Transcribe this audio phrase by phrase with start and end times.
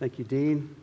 [0.00, 0.74] Thank you, Dean.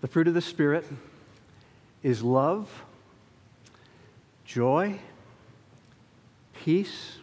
[0.00, 0.86] The fruit of the Spirit
[2.04, 2.84] is love,
[4.44, 5.00] joy,
[6.54, 7.18] peace,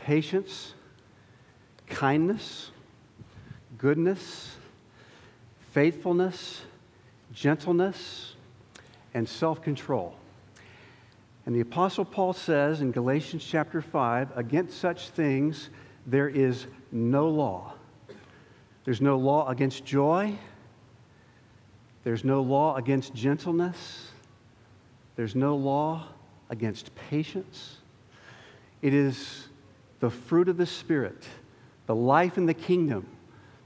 [0.00, 0.74] patience,
[1.86, 2.72] kindness,
[3.78, 4.56] goodness,
[5.70, 6.62] faithfulness,
[7.32, 8.34] gentleness,
[9.14, 10.14] and self control.
[11.46, 15.70] And the Apostle Paul says in Galatians chapter 5 against such things
[16.06, 17.72] there is no law.
[18.84, 20.38] There's no law against joy.
[22.04, 24.10] There's no law against gentleness.
[25.16, 26.06] There's no law
[26.50, 27.78] against patience.
[28.80, 29.48] It is
[30.00, 31.26] the fruit of the Spirit,
[31.86, 33.06] the life in the kingdom,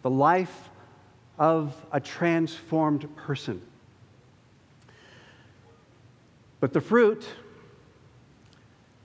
[0.03, 0.71] the life
[1.43, 3.61] of a transformed person.
[6.61, 7.27] But the fruit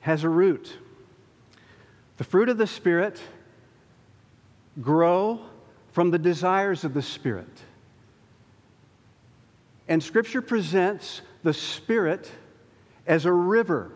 [0.01, 0.77] has a root.
[2.17, 3.19] The fruit of the Spirit
[4.79, 5.39] grow
[5.93, 7.49] from the desires of the Spirit.
[9.87, 12.29] And Scripture presents the Spirit
[13.07, 13.91] as a river.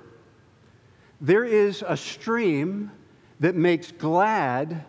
[1.22, 2.90] There is a stream
[3.40, 4.84] that makes glad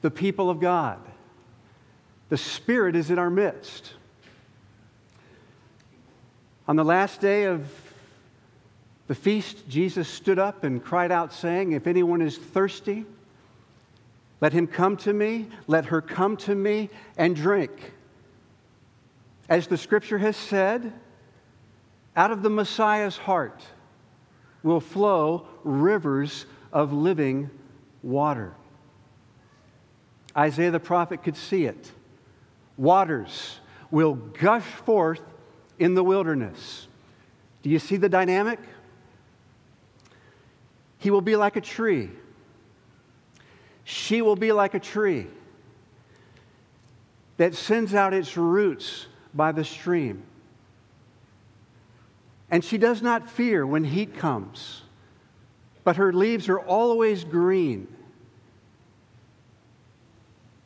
[0.00, 1.00] the people of God.
[2.28, 3.94] The Spirit is in our midst.
[6.66, 7.70] On the last day of
[9.06, 13.04] the feast, Jesus stood up and cried out, saying, If anyone is thirsty,
[14.40, 17.92] let him come to me, let her come to me and drink.
[19.48, 20.92] As the scripture has said,
[22.16, 23.62] out of the Messiah's heart
[24.62, 27.50] will flow rivers of living
[28.02, 28.54] water.
[30.36, 31.92] Isaiah the prophet could see it.
[32.76, 35.22] Waters will gush forth
[35.78, 36.88] in the wilderness.
[37.62, 38.58] Do you see the dynamic?
[40.98, 42.10] He will be like a tree.
[43.84, 45.26] She will be like a tree
[47.36, 50.22] that sends out its roots by the stream.
[52.50, 54.82] And she does not fear when heat comes,
[55.82, 57.88] but her leaves are always green.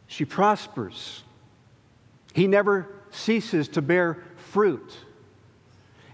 [0.07, 1.23] She prospers.
[2.39, 4.97] He never ceases to bear fruit.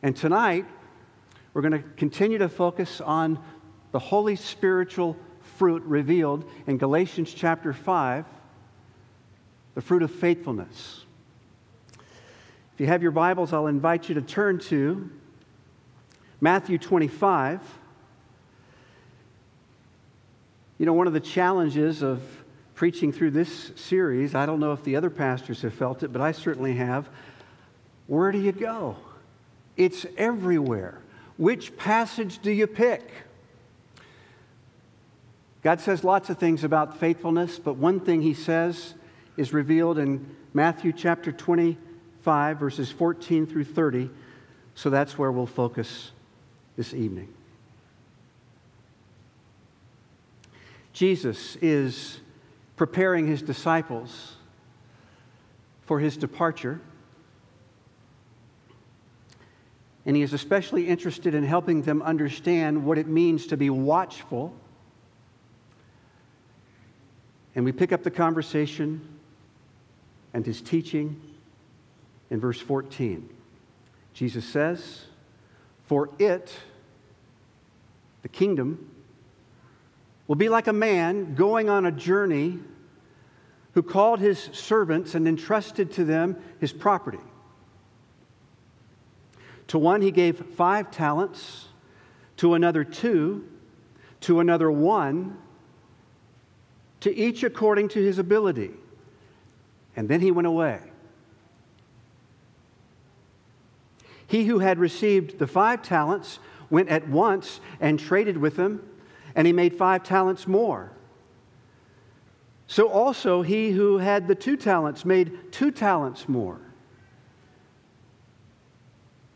[0.02, 0.64] And tonight,
[1.52, 3.38] we're going to continue to focus on
[3.92, 5.18] the holy spiritual
[5.58, 8.24] fruit revealed in Galatians chapter 5,
[9.74, 11.04] the fruit of faithfulness.
[12.72, 15.10] If you have your Bibles, I'll invite you to turn to
[16.40, 17.60] Matthew 25.
[20.78, 22.43] You know, one of the challenges of
[22.74, 26.20] preaching through this series, I don't know if the other pastors have felt it, but
[26.20, 27.08] I certainly have.
[28.06, 28.96] Where do you go?
[29.76, 30.98] It's everywhere.
[31.36, 33.10] Which passage do you pick?
[35.62, 38.94] God says lots of things about faithfulness, but one thing he says
[39.36, 44.10] is revealed in Matthew chapter 25, verses 14 through 30.
[44.74, 46.12] So that's where we'll focus
[46.76, 47.32] this evening.
[50.92, 52.20] Jesus is
[52.76, 54.36] preparing his disciples
[55.82, 56.80] for his departure.
[60.06, 64.54] And he is especially interested in helping them understand what it means to be watchful.
[67.54, 69.00] And we pick up the conversation
[70.32, 71.20] and his teaching
[72.30, 73.28] in verse 14.
[74.12, 75.04] Jesus says,
[75.86, 76.52] For it,
[78.22, 78.90] the kingdom,
[80.26, 82.58] will be like a man going on a journey
[83.72, 87.18] who called his servants and entrusted to them his property.
[89.68, 91.66] To one he gave five talents,
[92.36, 93.44] to another two,
[94.20, 95.36] to another one,
[97.00, 98.70] to each according to his ability.
[99.96, 100.80] And then he went away.
[104.26, 106.38] He who had received the five talents
[106.70, 108.82] went at once and traded with them,
[109.34, 110.92] and he made five talents more.
[112.66, 116.60] So also he who had the two talents made two talents more.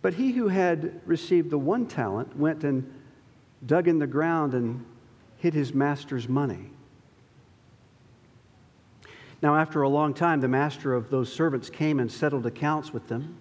[0.01, 2.93] But he who had received the one talent went and
[3.67, 4.85] dug in the ground and
[5.37, 6.71] hid his master's money.
[9.41, 13.09] Now, after a long time, the master of those servants came and settled accounts with
[13.09, 13.37] them.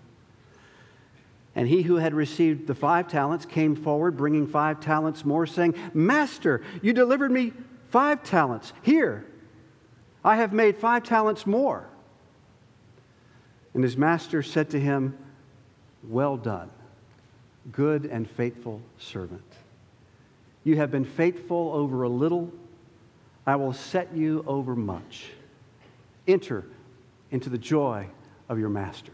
[1.57, 5.73] And he who had received the five talents came forward, bringing five talents more, saying,
[5.91, 7.51] Master, you delivered me
[7.89, 8.73] five talents.
[8.83, 9.25] Here,
[10.23, 11.89] I have made five talents more.
[13.73, 15.17] And his master said to him,
[16.03, 16.69] Well done,
[17.71, 19.41] good and faithful servant.
[20.63, 22.53] You have been faithful over a little,
[23.47, 25.31] I will set you over much.
[26.27, 26.65] Enter
[27.31, 28.09] into the joy
[28.47, 29.13] of your master.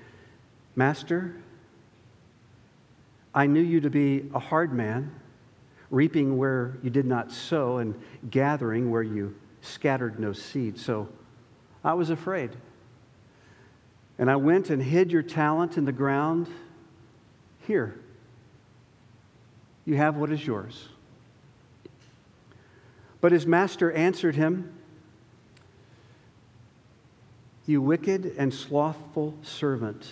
[0.75, 1.35] Master,
[3.33, 5.13] I knew you to be a hard man,
[5.89, 10.77] reaping where you did not sow and gathering where you scattered no seed.
[10.77, 11.07] So
[11.83, 12.51] I was afraid.
[14.17, 16.47] And I went and hid your talent in the ground.
[17.67, 17.99] Here,
[19.85, 20.89] you have what is yours.
[23.19, 24.73] But his master answered him,
[27.65, 30.11] You wicked and slothful servant,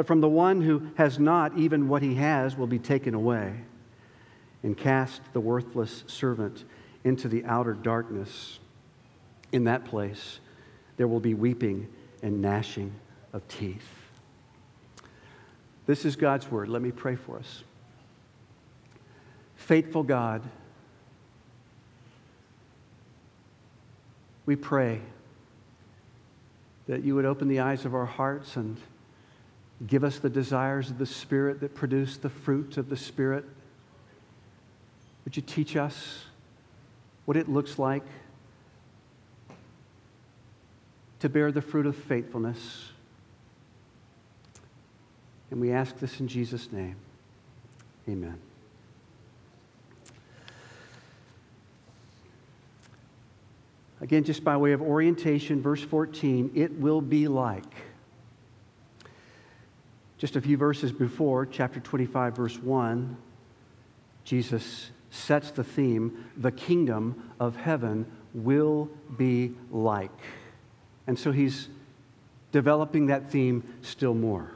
[0.00, 3.52] But from the one who has not, even what he has will be taken away.
[4.62, 6.64] And cast the worthless servant
[7.04, 8.60] into the outer darkness.
[9.52, 10.40] In that place,
[10.96, 11.86] there will be weeping
[12.22, 12.94] and gnashing
[13.34, 13.86] of teeth.
[15.84, 16.70] This is God's word.
[16.70, 17.62] Let me pray for us.
[19.56, 20.40] Faithful God,
[24.46, 25.02] we pray
[26.86, 28.78] that you would open the eyes of our hearts and
[29.86, 33.44] give us the desires of the Spirit that produce the fruit of the Spirit.
[35.24, 36.24] Would you teach us
[37.24, 38.04] what it looks like
[41.20, 42.90] to bear the fruit of faithfulness?
[45.50, 46.96] And we ask this in Jesus' name.
[48.08, 48.38] Amen.
[54.00, 57.64] Again, just by way of orientation, verse 14, it will be like.
[60.20, 63.16] Just a few verses before, chapter 25, verse 1,
[64.22, 70.10] Jesus sets the theme the kingdom of heaven will be like.
[71.06, 71.70] And so he's
[72.52, 74.50] developing that theme still more.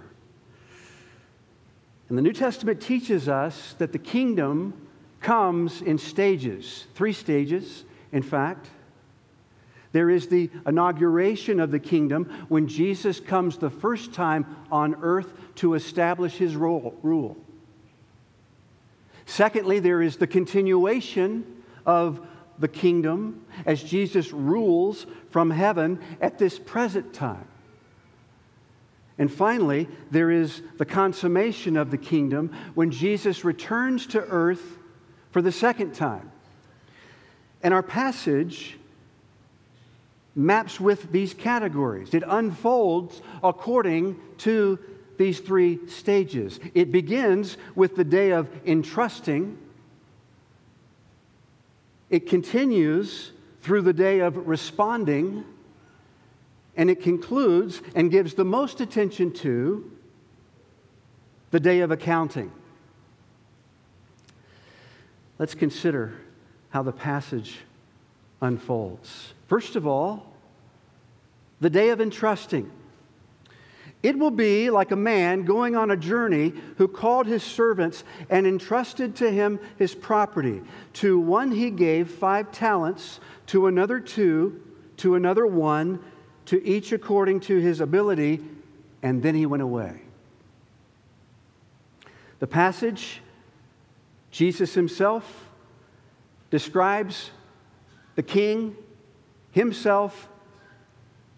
[2.11, 4.75] And the New Testament teaches us that the kingdom
[5.23, 8.69] comes in stages, three stages, in fact.
[9.95, 15.33] There is the inauguration of the kingdom when Jesus comes the first time on earth
[15.57, 17.37] to establish his rule.
[19.25, 22.27] Secondly, there is the continuation of
[22.59, 27.47] the kingdom as Jesus rules from heaven at this present time.
[29.17, 34.77] And finally, there is the consummation of the kingdom when Jesus returns to earth
[35.31, 36.33] for the second time.
[37.63, 38.77] And our passage
[40.35, 42.15] maps with these categories.
[42.15, 44.79] It unfolds according to
[45.17, 46.59] these three stages.
[46.75, 49.59] It begins with the day of entrusting,
[52.11, 55.45] it continues through the day of responding,
[56.77, 59.91] and it concludes and gives the most attention to
[61.51, 62.53] the day of accounting.
[65.39, 66.15] Let's consider
[66.71, 67.59] how the passage
[68.45, 69.35] unfolds.
[69.49, 70.33] First of all,
[71.61, 72.71] the day of entrusting.
[74.03, 78.47] It will be like a man going on a journey who called his servants and
[78.47, 80.61] entrusted to him his property.
[80.95, 84.61] To one he gave five talents, to another two,
[84.99, 86.01] to another one,
[86.47, 88.45] to each according to his ability,
[89.03, 90.03] and then he went away.
[92.41, 93.23] The passage,
[94.31, 95.49] Jesus himself
[96.51, 97.31] describes
[98.15, 98.77] the king
[99.51, 100.29] himself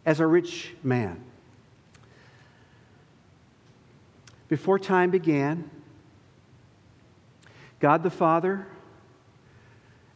[0.04, 1.23] as a rich man.
[4.49, 5.71] Before time began,
[7.80, 8.66] God the Father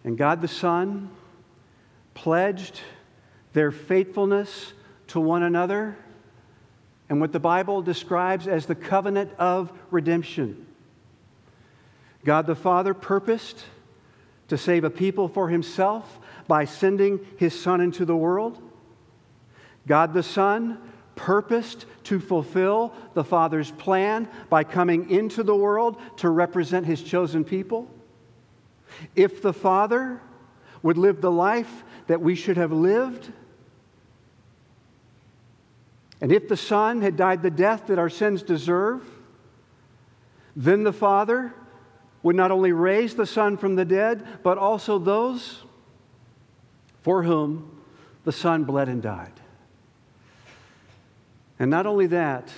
[0.05, 1.11] and God the Son
[2.15, 2.81] pledged
[3.53, 4.73] their faithfulness
[5.09, 5.97] to one another
[7.09, 10.67] and what the Bible describes as the covenant of redemption.
[12.25, 13.65] God the Father purposed
[14.49, 16.19] to save a people for himself
[16.51, 18.61] by sending his Son into the world.
[19.87, 20.81] God the Son
[21.15, 27.45] purposed to fulfill the Father's plan by coming into the world to represent his chosen
[27.45, 27.89] people.
[29.15, 30.21] If the Father
[30.83, 33.33] would live the life that we should have lived,
[36.21, 39.05] and if the Son had died the death that our sins deserve,
[40.57, 41.55] then the Father
[42.25, 45.63] would not only raise the Son from the dead, but also those
[47.03, 47.83] for whom
[48.25, 49.33] the Son bled and died.
[51.59, 52.53] And not only that,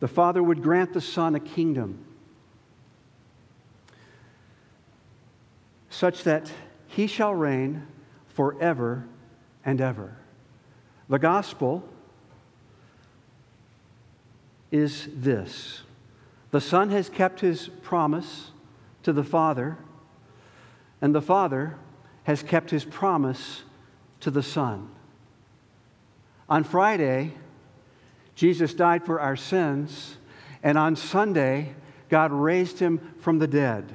[0.00, 2.04] the Father would grant the Son a kingdom
[5.88, 6.50] such that
[6.88, 7.86] he shall reign
[8.28, 9.06] forever
[9.64, 10.16] and ever.
[11.08, 11.88] The gospel
[14.70, 15.82] is this
[16.50, 18.50] the Son has kept his promise
[19.02, 19.78] to the Father,
[21.00, 21.76] and the Father
[22.24, 23.62] has kept his promise
[24.20, 24.88] to the Son.
[26.48, 27.32] On Friday,
[28.34, 30.16] Jesus died for our sins,
[30.62, 31.74] and on Sunday,
[32.08, 33.94] God raised him from the dead.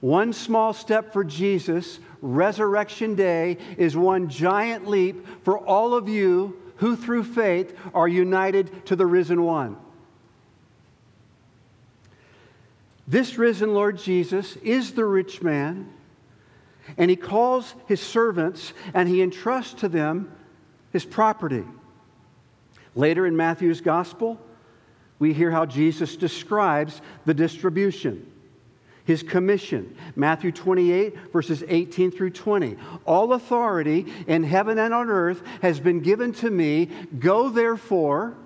[0.00, 6.56] One small step for Jesus, Resurrection Day, is one giant leap for all of you
[6.76, 9.76] who, through faith, are united to the risen one.
[13.06, 15.92] This risen Lord Jesus is the rich man,
[16.96, 20.32] and he calls his servants and he entrusts to them
[20.92, 21.64] his property.
[22.94, 24.40] Later in Matthew's gospel,
[25.18, 28.26] we hear how Jesus describes the distribution
[29.10, 29.96] his commission.
[30.14, 32.76] Matthew 28, verses 18 through 20.
[33.04, 36.88] All authority in heaven and on earth has been given to me.
[37.18, 38.36] Go therefore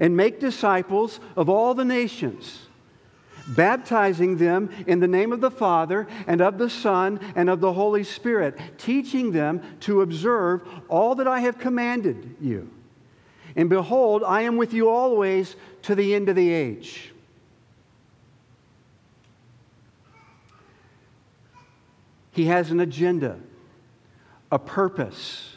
[0.00, 2.66] and make disciples of all the nations,
[3.48, 7.72] baptizing them in the name of the Father and of the Son and of the
[7.72, 12.70] Holy Spirit, teaching them to observe all that I have commanded you.
[13.56, 17.12] And behold, I am with you always to the end of the age.
[22.32, 23.38] He has an agenda,
[24.52, 25.54] a purpose.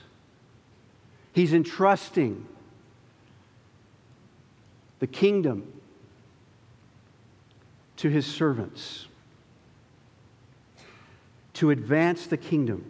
[1.31, 2.47] He's entrusting
[4.99, 5.71] the kingdom
[8.03, 9.07] to his servants
[11.53, 12.83] to advance the kingdom.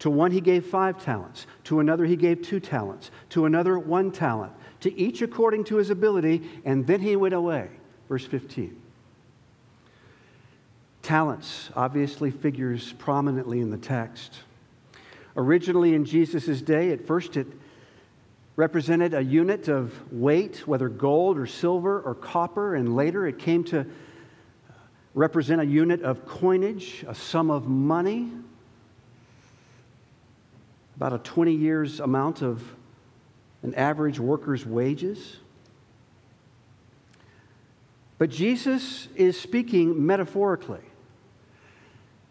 [0.00, 4.12] To one he gave five talents, to another he gave two talents, to another one
[4.12, 7.70] talent, to each according to his ability, and then he went away.
[8.06, 8.78] Verse 15.
[11.00, 14.40] Talents obviously figures prominently in the text.
[15.38, 17.46] Originally in Jesus' day, at first it
[18.56, 23.64] represented a unit of weight, whether gold or silver or copper, and later it came
[23.64, 23.86] to
[25.14, 28.30] represent a unit of coinage, a sum of money,
[30.96, 32.62] about a 20 years amount of
[33.62, 35.36] an average worker's wages.
[38.18, 40.82] But Jesus is speaking metaphorically.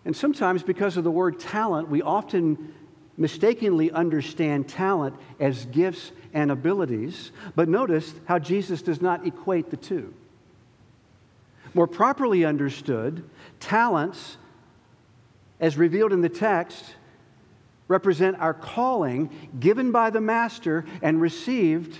[0.03, 2.73] And sometimes, because of the word talent, we often
[3.17, 7.31] mistakenly understand talent as gifts and abilities.
[7.55, 10.13] But notice how Jesus does not equate the two.
[11.73, 13.23] More properly understood,
[13.59, 14.37] talents,
[15.59, 16.95] as revealed in the text,
[17.87, 21.99] represent our calling given by the master and received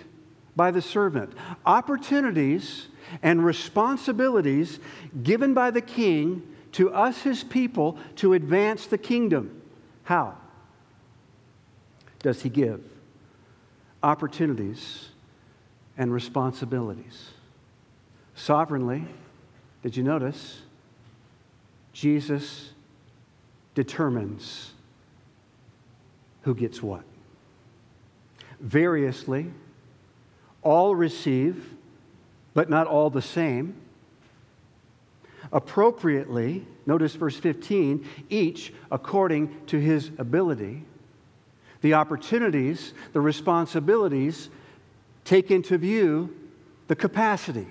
[0.56, 1.34] by the servant.
[1.66, 2.88] Opportunities
[3.22, 4.80] and responsibilities
[5.24, 6.44] given by the king
[6.74, 9.62] to us, his people, to advance the kingdom.
[10.04, 10.38] How
[12.20, 12.84] does he give?
[14.04, 15.10] Opportunities
[15.98, 17.32] and responsibilities.
[18.36, 19.06] Sovereignly,
[19.82, 20.62] did you notice?
[21.94, 22.72] Jesus
[23.76, 24.74] determines
[26.42, 27.04] who gets what.
[28.60, 29.52] Variously,
[30.64, 31.74] all receive,
[32.54, 33.76] but not all the same
[35.52, 40.84] appropriately, notice verse 15, each according to his ability.
[41.82, 44.50] The opportunities, the responsibilities
[45.24, 46.36] take into view
[46.88, 47.68] the capacity.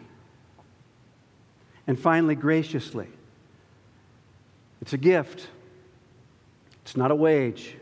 [1.86, 3.08] And finally, graciously.
[4.82, 5.48] It's a gift,
[6.82, 7.76] it's not a wage.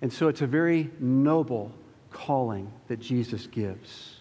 [0.00, 1.72] And so it's a very noble
[2.10, 4.16] calling that Jesus gives.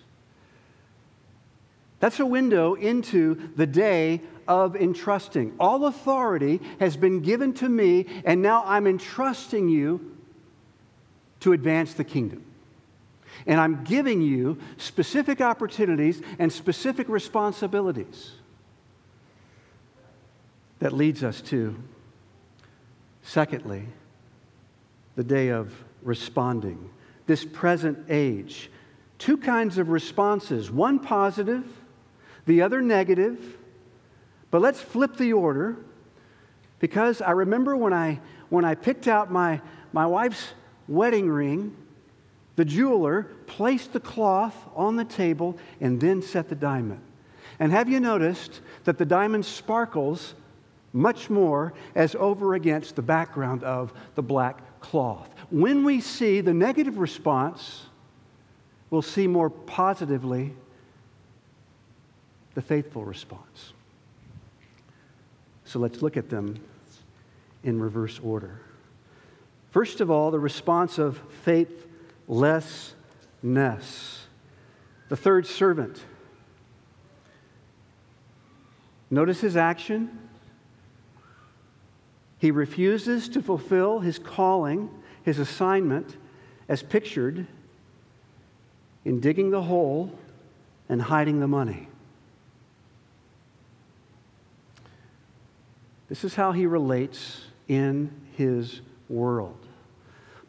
[1.99, 5.55] That's a window into the day of entrusting.
[5.59, 10.17] All authority has been given to me, and now I'm entrusting you
[11.41, 12.43] to advance the kingdom.
[13.45, 18.31] And I'm giving you specific opportunities and specific responsibilities.
[20.81, 21.75] That leads us to,
[23.21, 23.85] secondly,
[25.15, 25.71] the day of
[26.01, 26.89] responding.
[27.27, 28.69] This present age.
[29.19, 31.63] Two kinds of responses one positive,
[32.47, 33.57] the other negative.
[34.49, 35.77] But let's flip the order
[36.79, 38.19] because I remember when I,
[38.49, 39.61] when I picked out my,
[39.93, 40.47] my wife's
[40.87, 41.77] wedding ring,
[42.55, 47.01] the jeweler placed the cloth on the table and then set the diamond.
[47.59, 50.33] And have you noticed that the diamond sparkles
[50.93, 55.29] much more as over against the background of the black cloth?
[55.49, 57.85] When we see the negative response,
[58.89, 60.53] we'll see more positively
[62.53, 63.73] the faithful response.
[65.65, 66.59] So let's look at them
[67.63, 68.59] in reverse order.
[69.71, 72.95] First of all, the response of faithlessness.
[75.07, 76.03] The third servant.
[79.09, 80.19] Notice his action.
[82.41, 84.89] He refuses to fulfill his calling,
[85.21, 86.17] his assignment,
[86.67, 87.45] as pictured
[89.05, 90.11] in digging the hole
[90.89, 91.87] and hiding the money.
[96.09, 99.67] This is how he relates in his world.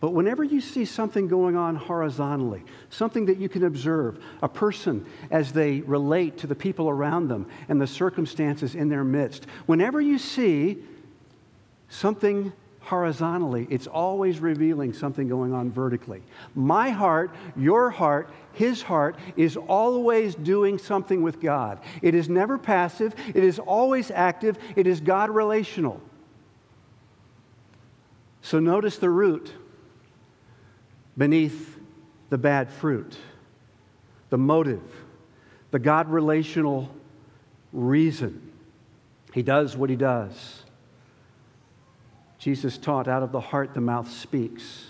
[0.01, 5.05] But whenever you see something going on horizontally, something that you can observe, a person
[5.31, 10.01] as they relate to the people around them and the circumstances in their midst, whenever
[10.01, 10.83] you see
[11.93, 16.23] something horizontally, it's always revealing something going on vertically.
[16.55, 21.81] My heart, your heart, his heart is always doing something with God.
[22.01, 26.01] It is never passive, it is always active, it is God relational.
[28.41, 29.53] So notice the root
[31.17, 31.79] beneath
[32.31, 33.17] the bad fruit,
[34.31, 34.83] the motive,
[35.71, 36.91] the God relational
[37.71, 38.51] reason.
[39.35, 40.63] He does what he does.
[42.43, 44.87] Jesus taught, out of the heart the mouth speaks.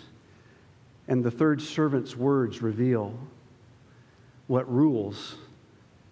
[1.07, 3.13] And the third servant's words reveal
[4.47, 5.35] what rules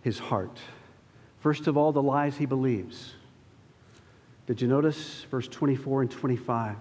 [0.02, 0.58] his heart.
[1.38, 3.14] First of all, the lies he believes.
[4.46, 6.76] Did you notice verse 24 and 25?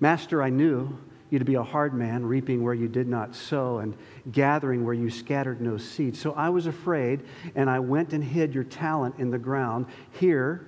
[0.00, 0.98] Master, I knew
[1.30, 3.96] you to be a hard man, reaping where you did not sow and
[4.32, 6.16] gathering where you scattered no seed.
[6.16, 7.20] So I was afraid,
[7.54, 9.86] and I went and hid your talent in the ground.
[10.10, 10.66] Here,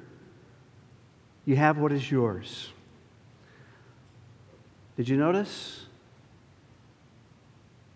[1.51, 2.73] you have what is yours.
[4.97, 5.85] Did you notice?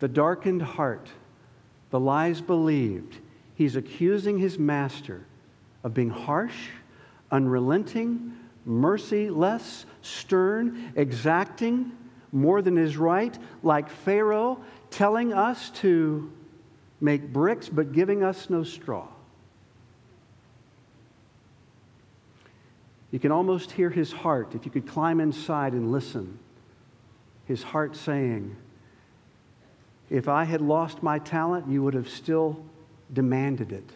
[0.00, 1.08] The darkened heart,
[1.90, 3.18] the lies believed.
[3.54, 5.24] He's accusing his master
[5.84, 6.70] of being harsh,
[7.30, 8.32] unrelenting,
[8.66, 11.92] merciless, stern, exacting,
[12.32, 14.58] more than is right, like Pharaoh,
[14.90, 16.28] telling us to
[17.00, 19.06] make bricks but giving us no straw.
[23.14, 26.36] You can almost hear his heart, if you could climb inside and listen,
[27.46, 28.56] his heart saying,
[30.10, 32.60] If I had lost my talent, you would have still
[33.12, 33.88] demanded it.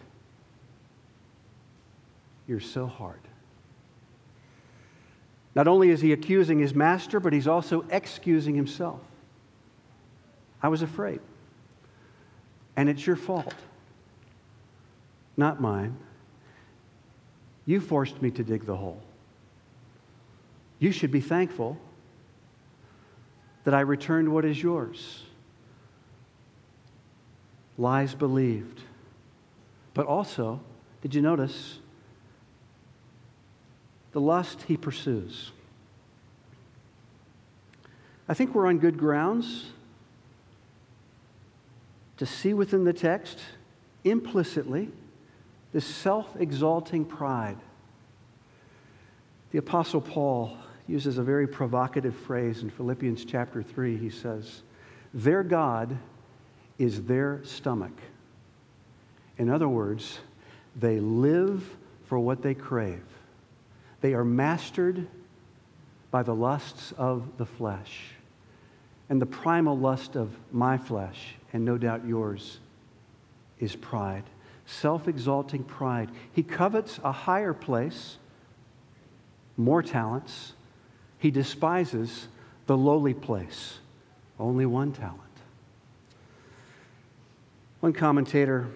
[2.47, 3.19] You're so hard.
[5.53, 9.01] Not only is he accusing his master, but he's also excusing himself.
[10.63, 11.19] I was afraid.
[12.77, 13.55] And it's your fault,
[15.35, 15.97] not mine.
[17.65, 19.03] You forced me to dig the hole.
[20.79, 21.77] You should be thankful
[23.65, 25.23] that I returned what is yours.
[27.77, 28.81] Lies believed.
[29.93, 30.61] But also,
[31.01, 31.79] did you notice
[34.11, 35.51] the lust he pursues?
[38.27, 39.71] I think we're on good grounds
[42.17, 43.39] to see within the text
[44.03, 44.89] implicitly
[45.73, 47.57] this self exalting pride.
[49.51, 50.57] The Apostle Paul
[50.89, 53.97] uses a very provocative phrase in Philippians chapter 3.
[53.97, 54.63] He says,
[55.13, 55.97] Their God
[56.77, 57.93] is their stomach.
[59.37, 60.19] In other words,
[60.75, 63.03] they live for what they crave.
[64.01, 65.07] They are mastered
[66.09, 68.11] by the lusts of the flesh.
[69.09, 72.59] And the primal lust of my flesh, and no doubt yours,
[73.59, 74.23] is pride.
[74.65, 76.09] Self exalting pride.
[76.31, 78.17] He covets a higher place,
[79.57, 80.53] more talents,
[81.19, 82.27] he despises
[82.65, 83.79] the lowly place,
[84.39, 85.21] only one talent.
[87.81, 88.67] One commentator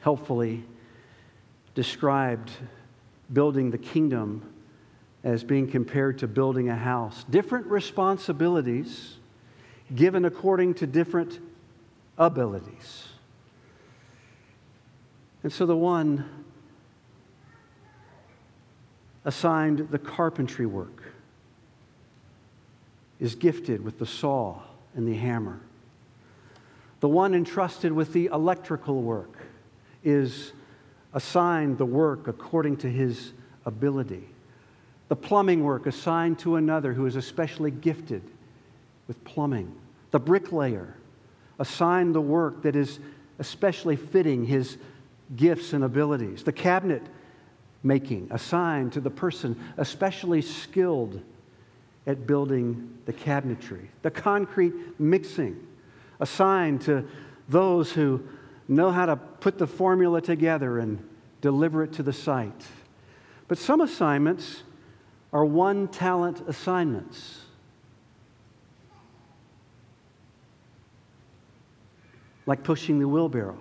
[0.00, 0.64] helpfully
[1.74, 2.50] described
[3.32, 4.54] building the kingdom
[5.24, 7.24] as being compared to building a house.
[7.28, 9.16] Different responsibilities
[9.94, 11.38] given according to different
[12.16, 13.08] abilities.
[15.42, 16.28] And so the one
[19.28, 21.02] assigned the carpentry work
[23.20, 24.58] is gifted with the saw
[24.94, 25.60] and the hammer.
[27.00, 29.36] The one entrusted with the electrical work
[30.02, 30.52] is
[31.12, 33.34] assigned the work according to his
[33.66, 34.26] ability.
[35.08, 38.22] The plumbing work assigned to another who is especially gifted
[39.08, 39.74] with plumbing.
[40.10, 40.94] The bricklayer
[41.58, 42.98] assigned the work that is
[43.38, 44.78] especially fitting his
[45.36, 46.44] gifts and abilities.
[46.44, 47.02] The cabinet
[47.82, 51.20] making assigned to the person especially skilled
[52.06, 53.88] at building the cabinetry.
[54.02, 55.64] The concrete mixing
[56.20, 57.06] assigned to
[57.48, 58.22] those who
[58.66, 61.06] know how to put the formula together and
[61.40, 62.66] deliver it to the site.
[63.46, 64.62] But some assignments
[65.32, 67.42] are one talent assignments.
[72.46, 73.58] Like pushing the wheelbarrow.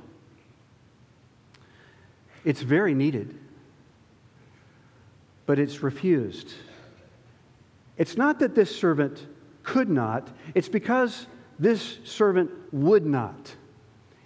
[2.46, 3.38] It's very needed,
[5.48, 6.54] but it's refused.
[7.98, 9.26] It's not that this servant
[9.64, 11.26] could not, it's because
[11.58, 13.56] this servant would not.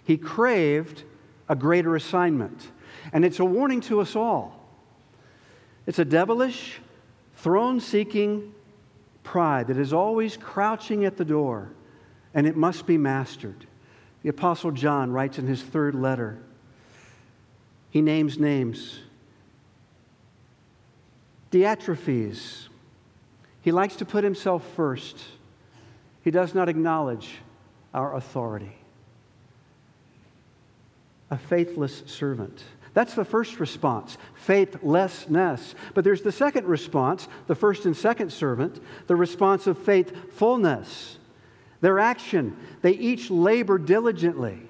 [0.04, 1.04] He craved
[1.48, 2.70] a greater assignment.
[3.12, 4.60] And it's a warning to us all.
[5.86, 6.80] It's a devilish,
[7.36, 8.54] throne seeking
[9.24, 11.70] pride that is always crouching at the door,
[12.34, 13.66] and it must be mastered.
[14.22, 16.38] The Apostle John writes in his third letter,
[17.90, 19.00] he names names.
[21.52, 22.68] Diotrephes,
[23.60, 25.18] he likes to put himself first.
[26.22, 27.38] He does not acknowledge
[27.92, 28.76] our authority.
[31.30, 32.64] A faithless servant.
[32.94, 35.74] That's the first response, faithlessness.
[35.94, 41.18] But there's the second response, the first and second servant, the response of faithfulness.
[41.80, 44.68] Their action, they each labor diligently.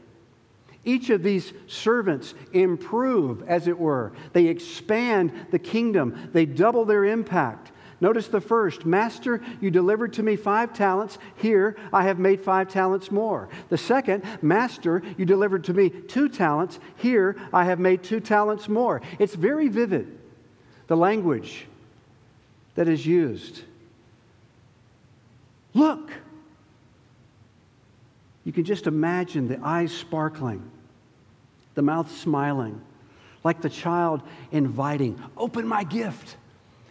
[0.85, 4.13] Each of these servants improve, as it were.
[4.33, 7.71] They expand the kingdom, they double their impact.
[8.01, 11.19] Notice the first Master, you delivered to me five talents.
[11.37, 13.49] Here, I have made five talents more.
[13.69, 16.81] The second, Master, you delivered to me two talents.
[16.97, 19.03] Here, I have made two talents more.
[19.21, 20.19] It's very vivid,
[20.89, 21.69] the language
[22.75, 23.63] that is used.
[25.73, 26.11] Look.
[28.45, 30.69] You can just imagine the eyes sparkling,
[31.75, 32.81] the mouth smiling,
[33.45, 36.37] like the child inviting, Open my gift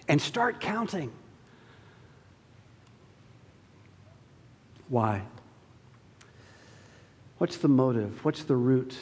[0.08, 1.12] and start counting.
[4.90, 5.22] Why?
[7.38, 8.24] What's the motive?
[8.26, 8.96] What's the root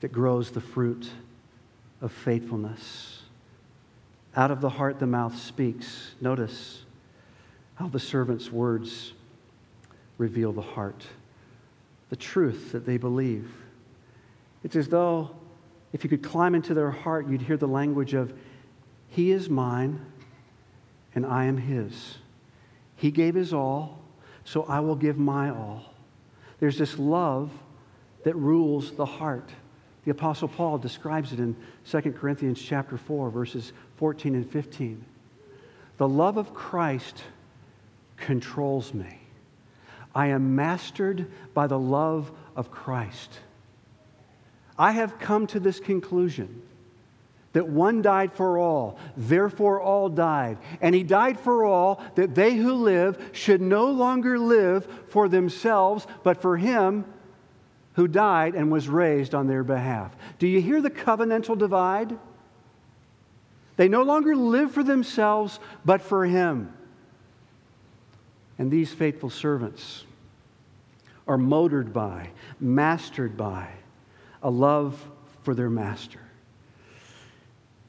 [0.00, 1.08] that grows the fruit
[2.02, 3.22] of faithfulness?
[4.36, 6.14] Out of the heart, the mouth speaks.
[6.20, 6.84] Notice
[7.76, 9.14] how the servant's words
[10.18, 11.06] reveal the heart,
[12.14, 13.50] the truth that they believe.
[14.62, 15.32] It's as though
[15.92, 18.32] if you could climb into their heart, you'd hear the language of,
[19.08, 20.00] he is mine,
[21.12, 22.18] and I am His.
[22.94, 23.98] He gave His all,
[24.44, 25.92] so I will give my all.
[26.60, 27.50] There's this love
[28.22, 29.50] that rules the heart.
[30.04, 31.56] The Apostle Paul describes it in
[31.90, 35.04] 2 Corinthians chapter 4, verses 14 and 15.
[35.96, 37.24] The love of Christ
[38.16, 39.18] controls me.
[40.14, 43.40] I am mastered by the love of Christ.
[44.78, 46.62] I have come to this conclusion
[47.52, 50.58] that one died for all, therefore all died.
[50.80, 56.06] And he died for all, that they who live should no longer live for themselves,
[56.24, 57.04] but for him
[57.94, 60.14] who died and was raised on their behalf.
[60.40, 62.18] Do you hear the covenantal divide?
[63.76, 66.72] They no longer live for themselves, but for him.
[68.58, 70.04] And these faithful servants
[71.26, 73.68] are motored by, mastered by
[74.42, 75.02] a love
[75.42, 76.20] for their master.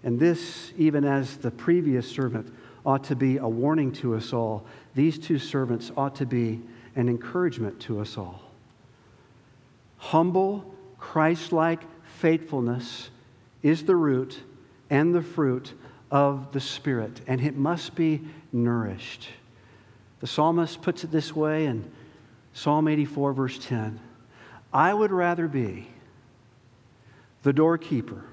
[0.04, 2.54] And this, even as the previous servant,
[2.86, 4.66] ought to be a warning to us all.
[4.94, 6.62] These two servants ought to be
[6.96, 8.42] an encouragement to us all.
[9.98, 11.82] Humble, Christ like
[12.20, 13.10] faithfulness
[13.64, 14.40] is the root
[14.90, 15.74] and the fruit
[16.12, 18.22] of the Spirit, and it must be
[18.54, 19.28] nourished.
[20.20, 21.92] The psalmist puts it this way in
[22.54, 24.00] Psalm 84, verse 10
[24.74, 25.88] I would rather be
[27.44, 28.24] the doorkeeper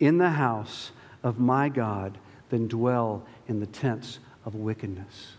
[0.00, 0.90] in the house
[1.22, 2.18] of my God
[2.50, 5.34] than dwell in the tents of wickedness.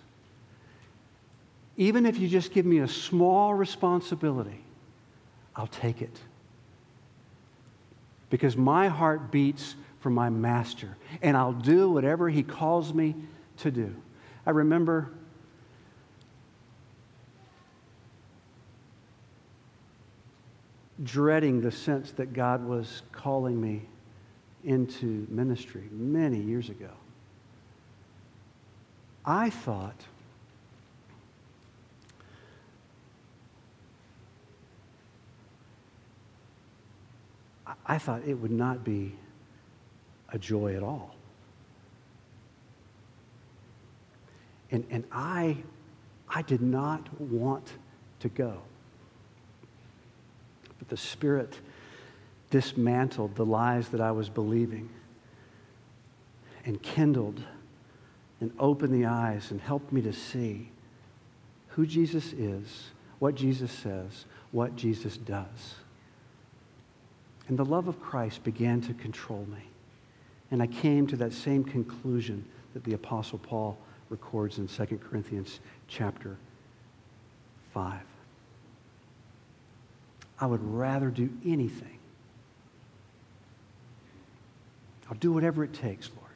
[1.75, 4.63] Even if you just give me a small responsibility,
[5.55, 6.19] I'll take it.
[8.29, 13.15] Because my heart beats for my master, and I'll do whatever he calls me
[13.57, 13.93] to do.
[14.45, 15.11] I remember
[21.03, 23.83] dreading the sense that God was calling me
[24.63, 26.91] into ministry many years ago.
[29.25, 30.05] I thought
[37.85, 39.13] I thought it would not be
[40.29, 41.15] a joy at all.
[44.71, 45.57] And, and I,
[46.29, 47.73] I did not want
[48.21, 48.61] to go.
[50.83, 51.59] But the Spirit
[52.49, 54.89] dismantled the lies that I was believing
[56.65, 57.41] and kindled
[58.41, 60.71] and opened the eyes and helped me to see
[61.69, 65.75] who Jesus is, what Jesus says, what Jesus does.
[67.47, 69.69] And the love of Christ began to control me.
[70.51, 72.43] And I came to that same conclusion
[72.73, 73.77] that the Apostle Paul
[74.09, 76.35] records in 2 Corinthians chapter
[77.73, 78.01] 5.
[80.43, 81.99] I would rather do anything.
[85.09, 86.31] I'll do whatever it takes, Lord.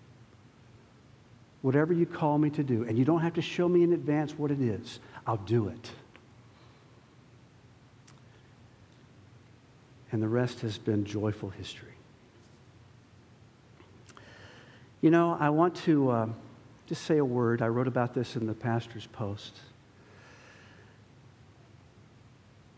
[1.62, 2.84] Whatever you call me to do.
[2.84, 5.92] And you don't have to show me in advance what it is, I'll do it.
[10.14, 11.92] And the rest has been joyful history.
[15.02, 16.28] You know, I want to uh,
[16.86, 17.62] just say a word.
[17.62, 19.60] I wrote about this in the pastor's post.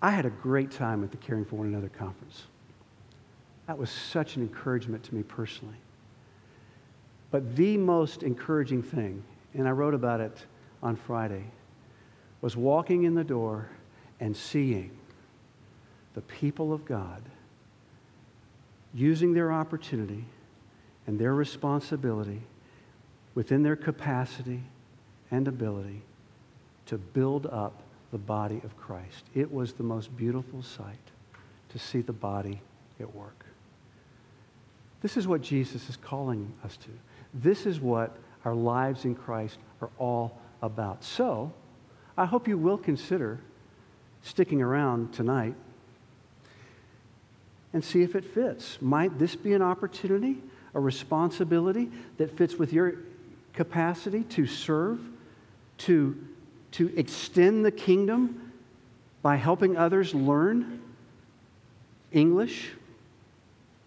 [0.02, 2.44] I had a great time at the Caring for One Another conference.
[3.68, 5.76] That was such an encouragement to me personally.
[7.32, 10.46] But the most encouraging thing, and I wrote about it
[10.82, 11.44] on Friday,
[12.42, 13.70] was walking in the door
[14.20, 14.92] and seeing
[16.14, 17.22] the people of God
[18.94, 20.26] using their opportunity
[21.06, 22.42] and their responsibility
[23.36, 24.64] within their capacity
[25.30, 26.02] and ability
[26.88, 29.26] to build up the body of Christ.
[29.36, 30.98] It was the most beautiful sight
[31.70, 32.62] to see the body
[33.00, 33.46] at work.
[35.02, 36.90] This is what Jesus is calling us to.
[37.34, 41.04] This is what our lives in Christ are all about.
[41.04, 41.54] So,
[42.18, 43.40] I hope you will consider
[44.24, 45.56] sticking around tonight
[47.72, 48.78] and see if it fits.
[48.82, 50.42] Might this be an opportunity
[50.74, 52.96] a responsibility that fits with your
[53.54, 55.00] capacity to serve,
[55.80, 56.28] to,
[56.72, 58.52] to extend the kingdom
[59.22, 60.82] by helping others learn
[62.12, 62.72] English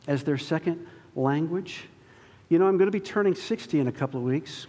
[0.07, 1.85] as their second language.
[2.49, 4.67] You know, I'm going to be turning 60 in a couple of weeks.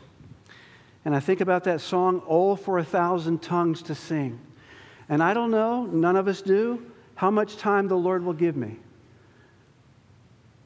[1.05, 4.39] And I think about that song, All for a Thousand Tongues to Sing.
[5.09, 8.55] And I don't know, none of us do, how much time the Lord will give
[8.55, 8.77] me.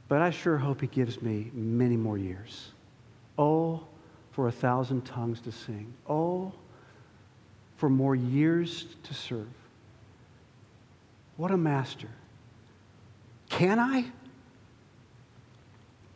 [0.08, 2.72] But I sure hope He gives me many more years.
[3.38, 3.84] Oh,
[4.32, 5.92] for a thousand tongues to sing.
[6.08, 6.54] Oh,
[7.78, 9.48] for more years to serve.
[11.38, 12.10] What a master.
[13.50, 14.06] Can I?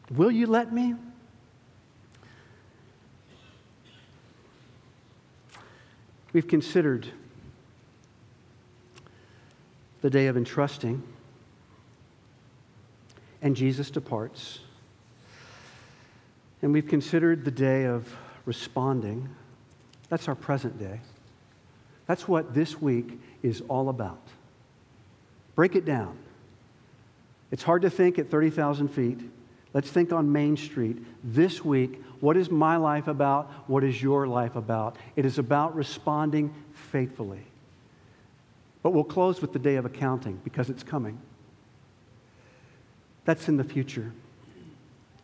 [0.10, 0.96] Will you let me?
[6.34, 7.08] We've considered
[10.02, 11.04] the day of entrusting
[13.42, 14.60] and Jesus departs.
[16.62, 19.30] And we've considered the day of responding.
[20.10, 21.02] That's our present day.
[22.12, 24.22] That's what this week is all about.
[25.56, 26.18] Break it down.
[27.52, 29.22] It's hard to think at 30,000 feet.
[29.74, 30.98] Let's think on Main Street.
[31.24, 33.50] This week, what is my life about?
[33.68, 34.98] What is your life about?
[35.16, 37.46] It is about responding faithfully.
[38.84, 41.18] But we'll close with the day of accounting because it's coming.
[43.24, 44.12] That's in the future.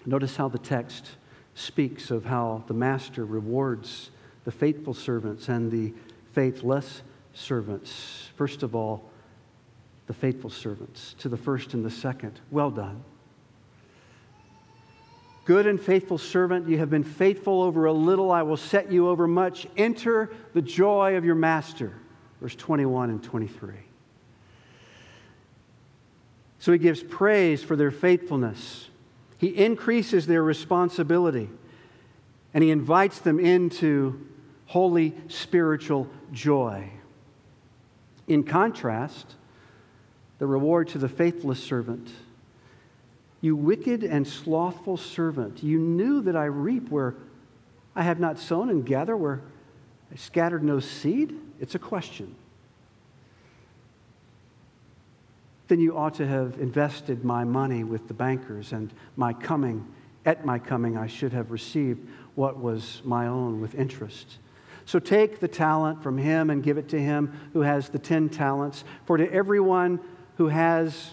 [0.06, 1.18] Notice how the text
[1.54, 4.10] speaks of how the master rewards
[4.46, 5.92] the faithful servants and the
[6.38, 7.02] faithless
[7.34, 8.30] servants.
[8.36, 9.10] First of all,
[10.06, 12.40] the faithful servants, to the first and the second.
[12.52, 13.04] Well done.
[15.46, 19.10] Good and faithful servant, you have been faithful over a little, I will set you
[19.10, 19.66] over much.
[19.78, 21.94] Enter the joy of your master.
[22.40, 23.74] Verse 21 and 23.
[26.60, 28.90] So he gives praise for their faithfulness.
[29.40, 31.50] He increases their responsibility
[32.54, 34.27] and he invites them into
[34.68, 36.90] holy spiritual joy.
[38.28, 39.36] In contrast,
[40.40, 42.12] the reward to the faithless servant
[43.40, 47.16] You wicked and slothful servant, you knew that I reap where
[47.96, 49.42] I have not sown and gather where
[50.12, 51.36] I scattered no seed?
[51.60, 52.36] It's a question.
[55.68, 59.86] then you ought to have invested my money with the bankers, and my coming,
[60.26, 64.38] at my coming, I should have received what was my own with interest.
[64.88, 68.30] So take the talent from him and give it to him who has the ten
[68.30, 68.86] talents.
[69.06, 70.00] For to everyone
[70.38, 71.12] who has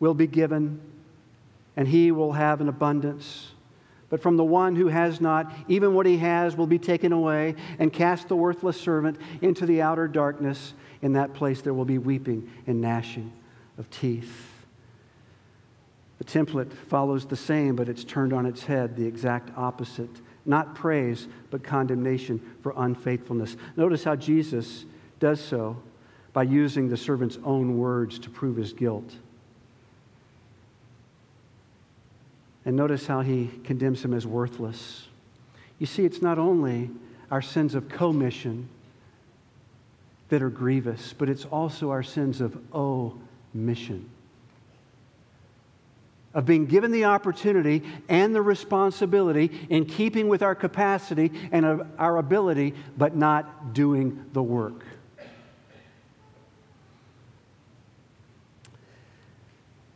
[0.00, 0.80] will be given,
[1.76, 3.52] and he will have an abundance.
[4.08, 7.54] but from the one who has not, even what he has will be taken away,
[7.78, 10.74] and cast the worthless servant into the outer darkness.
[11.02, 13.32] In that place there will be weeping and gnashing
[13.78, 14.52] of teeth.
[16.18, 20.08] The template follows the same, but it's turned on its head, the exact opposite.
[20.46, 23.56] Not praise, but condemnation for unfaithfulness.
[23.76, 24.84] Notice how Jesus
[25.18, 25.76] does so
[26.32, 29.10] by using the servant's own words to prove his guilt.
[32.64, 35.06] And notice how he condemns him as worthless.
[35.78, 36.90] You see, it's not only
[37.30, 38.68] our sins of commission
[40.28, 44.08] that are grievous, but it's also our sins of omission.
[46.36, 52.18] Of being given the opportunity and the responsibility in keeping with our capacity and our
[52.18, 54.84] ability, but not doing the work.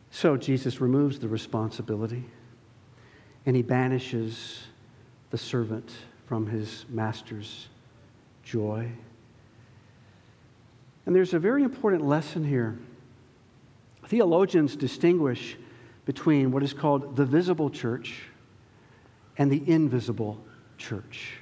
[0.09, 2.25] So Jesus removes the responsibility
[3.45, 4.61] and he banishes
[5.29, 5.91] the servant
[6.25, 7.67] from his master's
[8.43, 8.89] joy.
[11.05, 12.79] And there's a very important lesson here.
[14.07, 15.55] Theologians distinguish
[16.05, 18.23] between what is called the visible church
[19.37, 20.39] and the invisible
[20.77, 21.33] church.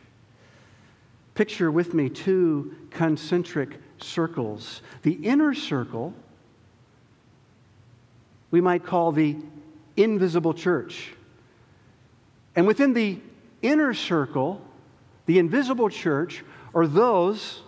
[1.36, 4.82] Picture with me two concentric circles.
[5.04, 6.14] The inner circle
[8.52, 9.38] we might call the
[9.96, 11.14] invisible church.
[12.56, 13.20] And within the
[13.62, 14.62] inner circle,
[15.26, 16.44] the invisible church,
[16.74, 17.62] are those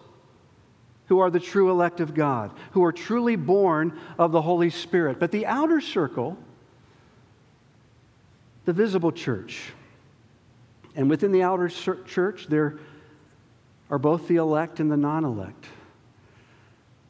[1.07, 5.19] who are the true elect of God, who are truly born of the Holy Spirit.
[5.19, 6.37] But the outer circle,
[8.71, 9.73] the visible church,
[10.95, 12.79] and within the outer church, there
[13.89, 15.65] are both the elect and the non elect.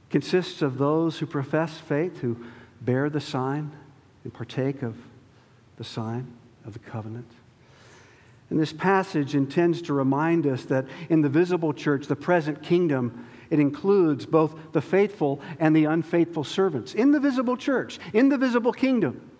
[0.09, 2.35] Consists of those who profess faith, who
[2.81, 3.71] bear the sign
[4.23, 4.95] and partake of
[5.77, 6.33] the sign
[6.65, 7.29] of the covenant.
[8.49, 13.27] And this passage intends to remind us that in the visible church, the present kingdom,
[13.51, 16.95] it includes both the faithful and the unfaithful servants.
[16.95, 19.30] In the visible church, in the visible kingdom,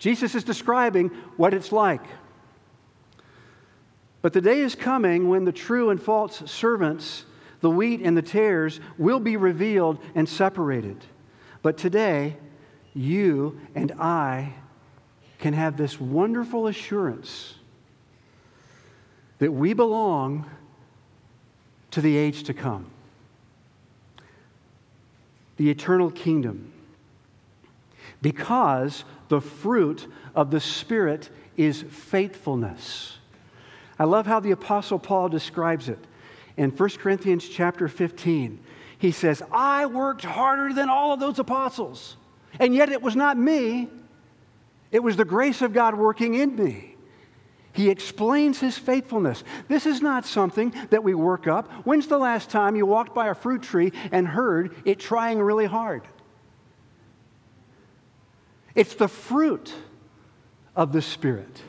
[0.00, 2.02] Jesus is describing what it's like.
[4.22, 7.26] But the day is coming when the true and false servants,
[7.60, 11.04] the wheat and the tares, will be revealed and separated.
[11.62, 12.36] But today,
[12.94, 14.54] you and I
[15.38, 17.54] can have this wonderful assurance
[19.38, 20.50] that we belong
[21.90, 22.86] to the age to come,
[25.56, 26.72] the eternal kingdom,
[28.22, 33.18] because the fruit of the Spirit is faithfulness.
[33.98, 35.98] I love how the Apostle Paul describes it
[36.56, 38.58] in 1 Corinthians chapter 15.
[38.98, 42.16] He says, I worked harder than all of those apostles,
[42.58, 43.88] and yet it was not me,
[44.90, 46.96] it was the grace of God working in me.
[47.72, 49.44] He explains his faithfulness.
[49.68, 51.70] This is not something that we work up.
[51.86, 55.66] When's the last time you walked by a fruit tree and heard it trying really
[55.66, 56.02] hard?
[58.74, 59.74] It's the fruit
[60.76, 61.62] of the Spirit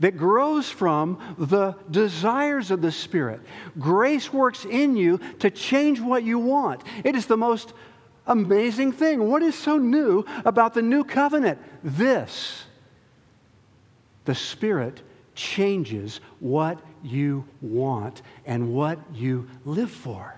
[0.00, 3.40] that grows from the desires of the Spirit.
[3.78, 6.82] Grace works in you to change what you want.
[7.04, 7.72] It is the most
[8.26, 9.28] amazing thing.
[9.28, 11.58] What is so new about the new covenant?
[11.82, 12.64] This
[14.24, 15.02] the Spirit
[15.34, 20.34] changes what you want and what you live for.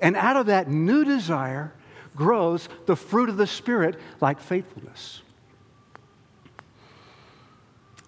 [0.00, 1.72] And out of that new desire
[2.16, 5.22] grows the fruit of the Spirit, like faithfulness.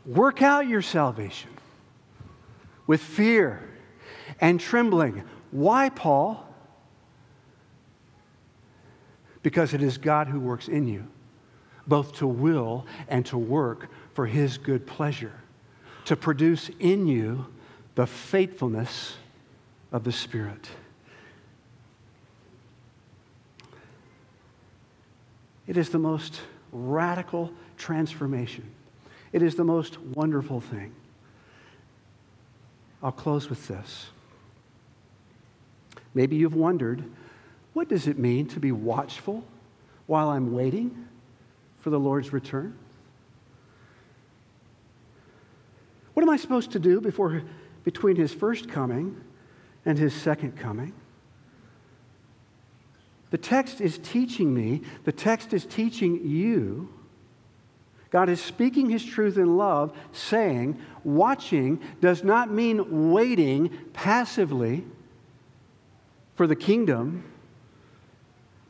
[0.05, 1.51] Work out your salvation
[2.87, 3.63] with fear
[4.41, 5.23] and trembling.
[5.51, 6.45] Why, Paul?
[9.43, 11.07] Because it is God who works in you,
[11.87, 15.35] both to will and to work for his good pleasure
[16.09, 17.45] to produce in you
[17.95, 19.19] the faithfulness
[19.93, 20.71] of the Spirit.
[25.69, 26.41] It is the most
[26.73, 28.69] radical transformation.
[29.33, 30.95] It is the most wonderful thing.
[33.03, 34.07] I'll close with this.
[36.15, 37.05] Maybe you've wondered
[37.75, 39.45] what does it mean to be watchful
[40.07, 41.07] while I'm waiting
[41.81, 42.77] for the Lord's return?
[46.15, 47.43] What am I supposed to do before,
[47.85, 49.21] between his first coming
[49.85, 50.93] and his second coming?
[53.31, 56.89] The text is teaching me, the text is teaching you.
[58.11, 64.85] God is speaking his truth in love, saying, watching does not mean waiting passively
[66.35, 67.25] for the kingdom,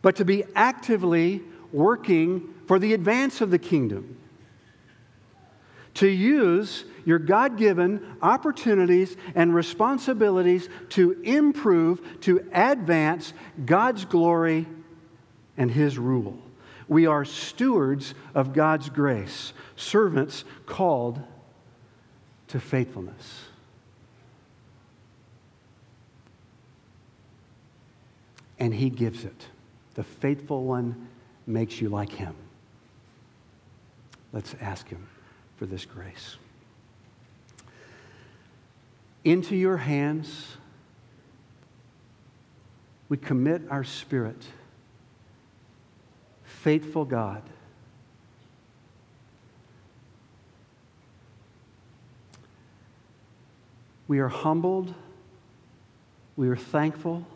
[0.02, 1.42] but to be actively
[1.72, 4.18] working for the advance of the kingdom
[5.98, 13.32] to use your God given opportunities and responsibilities to improve, to advance
[13.64, 14.66] God's glory
[15.56, 16.36] and His rule.
[16.86, 21.18] We are stewards of God's grace, servants called
[22.48, 23.40] to faithfulness.
[28.58, 29.46] And He gives it.
[29.94, 31.08] The faithful one
[31.46, 32.34] makes you like Him.
[34.30, 35.08] Let's ask Him
[35.56, 36.36] for this grace.
[39.28, 40.56] Into your hands,
[43.10, 44.42] we commit our spirit.
[46.44, 47.42] Faithful God.
[54.06, 54.94] We are humbled.
[56.38, 57.26] We are thankful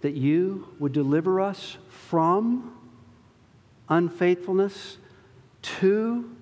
[0.00, 2.74] that you would deliver us from
[3.90, 4.96] unfaithfulness
[5.60, 6.34] to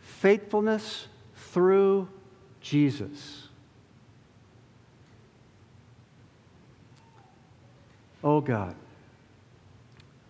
[0.00, 1.06] faithfulness
[1.36, 2.08] through
[2.66, 3.46] Jesus.
[8.24, 8.74] Oh God,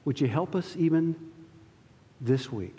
[0.05, 1.17] would you help us even
[2.21, 2.79] this week?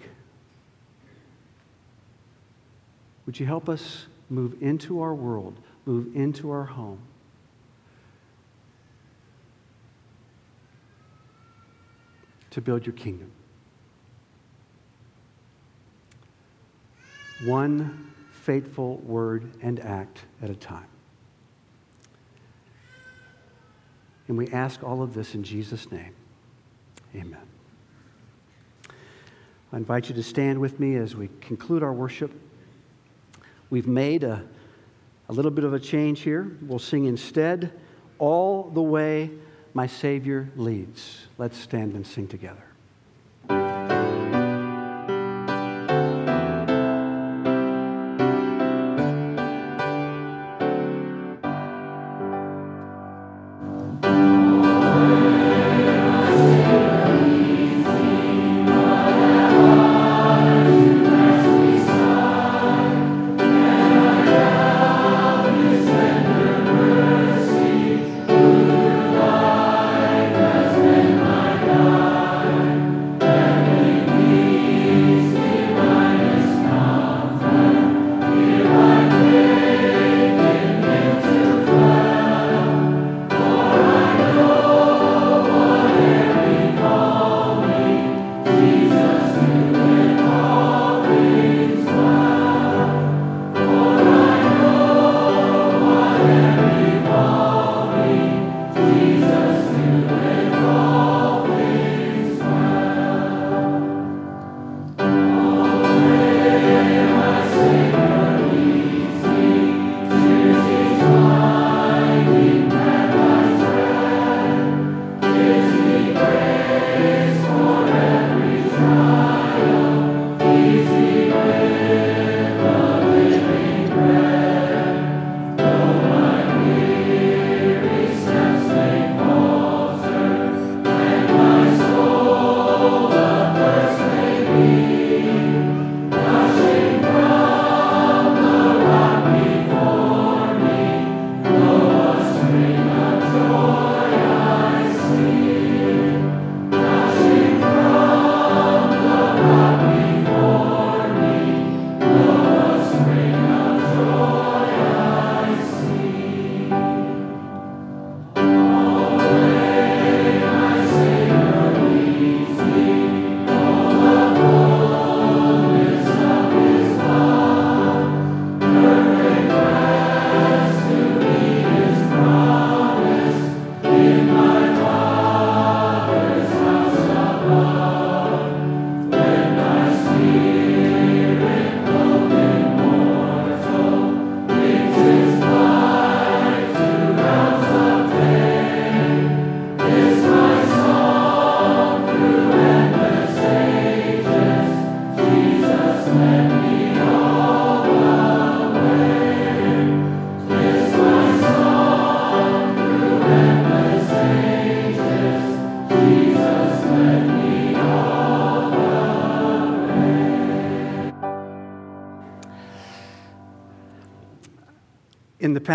[3.25, 5.55] Would you help us move into our world,
[5.87, 6.99] move into our home?
[12.51, 13.31] To build your kingdom.
[17.43, 18.16] one
[18.47, 20.87] faithful word and act at a time.
[24.29, 26.15] And we ask all of this in Jesus' name.
[27.13, 27.41] Amen.
[29.73, 32.31] I invite you to stand with me as we conclude our worship.
[33.69, 34.45] We've made a,
[35.27, 36.55] a little bit of a change here.
[36.61, 37.73] We'll sing instead,
[38.17, 39.29] All the Way
[39.73, 41.27] My Savior Leads.
[41.37, 42.66] Let's stand and sing together.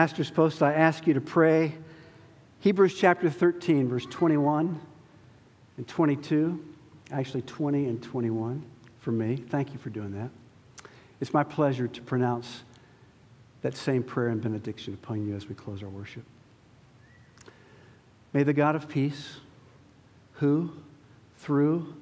[0.03, 1.77] Pastor's post, I ask you to pray
[2.59, 4.81] Hebrews chapter 13, verse 21
[5.77, 6.61] and 22,
[7.13, 8.65] actually 20 and 21.
[8.99, 9.37] for me.
[9.37, 10.31] Thank you for doing that.
[11.21, 12.65] It's my pleasure to pronounce
[13.61, 16.25] that same prayer and benediction upon you as we close our worship.
[18.33, 19.37] May the God of peace,
[20.33, 20.73] who,
[21.37, 21.95] through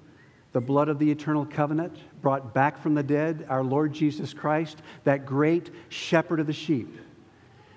[0.52, 4.78] the blood of the eternal covenant, brought back from the dead our Lord Jesus Christ,
[5.04, 6.96] that great shepherd of the sheep,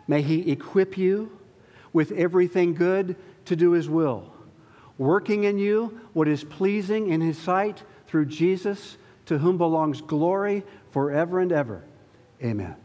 [0.07, 1.37] may he equip you
[1.91, 4.33] with everything good to do his will,
[4.97, 10.63] working in you what is pleasing in his sight through Jesus, to whom belongs glory
[10.91, 11.83] forever and ever.
[12.43, 12.75] Amen.